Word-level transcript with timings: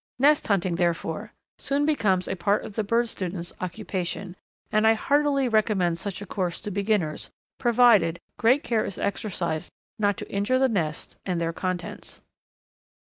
Nest 0.17 0.47
hunting, 0.47 0.77
therefore, 0.77 1.31
soon 1.59 1.85
becomes 1.85 2.27
a 2.27 2.35
part 2.35 2.65
of 2.65 2.73
the 2.73 2.83
bird 2.83 3.07
student's 3.07 3.53
occupation, 3.61 4.35
and 4.71 4.87
I 4.87 4.95
heartily 4.95 5.47
recommend 5.47 5.99
such 5.99 6.23
a 6.23 6.25
course 6.25 6.59
to 6.61 6.71
beginners, 6.71 7.29
provided 7.59 8.19
great 8.35 8.63
care 8.63 8.83
is 8.83 8.97
exercised 8.97 9.71
not 9.99 10.17
to 10.17 10.31
injure 10.31 10.57
the 10.57 10.69
nests 10.69 11.17
and 11.23 11.39
their 11.39 11.53
contents. 11.53 12.19